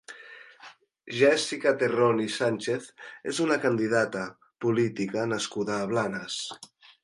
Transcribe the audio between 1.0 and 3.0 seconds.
Jèssica Terrón i Sànchez